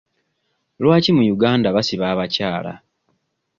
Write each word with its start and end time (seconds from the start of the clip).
Lwaki 0.81 1.11
mu 1.17 1.23
Uganda 1.35 1.67
basiba 1.75 2.05
abakyala? 2.13 2.73